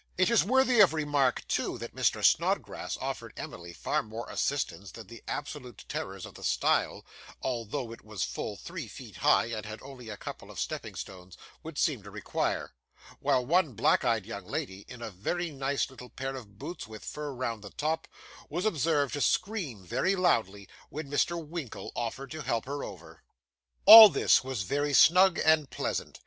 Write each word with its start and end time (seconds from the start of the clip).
It 0.17 0.31
is 0.31 0.43
worthy 0.43 0.79
of 0.79 0.95
remark, 0.95 1.47
too, 1.47 1.77
that 1.77 1.93
Mr. 1.95 2.25
Snodgrass 2.25 2.97
offered 2.97 3.33
Emily 3.37 3.71
far 3.71 4.01
more 4.01 4.27
assistance 4.31 4.89
than 4.89 5.05
the 5.05 5.21
absolute 5.27 5.85
terrors 5.87 6.25
of 6.25 6.33
the 6.33 6.43
stile 6.43 7.05
(although 7.43 7.91
it 7.93 8.03
was 8.03 8.23
full 8.23 8.55
three 8.57 8.87
feet 8.87 9.17
high, 9.17 9.45
and 9.51 9.63
had 9.63 9.79
only 9.83 10.09
a 10.09 10.17
couple 10.17 10.49
of 10.49 10.59
stepping 10.59 10.95
stones) 10.95 11.37
would 11.61 11.77
seem 11.77 12.01
to 12.01 12.09
require; 12.09 12.73
while 13.19 13.45
one 13.45 13.73
black 13.73 14.03
eyed 14.03 14.25
young 14.25 14.47
lady 14.47 14.85
in 14.87 15.03
a 15.03 15.11
very 15.11 15.51
nice 15.51 15.87
little 15.87 16.09
pair 16.09 16.35
of 16.35 16.57
boots 16.57 16.87
with 16.87 17.05
fur 17.05 17.31
round 17.31 17.63
the 17.63 17.69
top, 17.69 18.07
was 18.49 18.65
observed 18.65 19.13
to 19.13 19.21
scream 19.21 19.85
very 19.85 20.15
loudly, 20.15 20.67
when 20.89 21.11
Mr. 21.11 21.37
Winkle 21.47 21.91
offered 21.95 22.31
to 22.31 22.41
help 22.41 22.65
her 22.65 22.83
over. 22.83 23.21
All 23.85 24.09
this 24.09 24.43
was 24.43 24.63
very 24.63 24.93
snug 24.93 25.39
and 25.45 25.69
pleasant. 25.69 26.19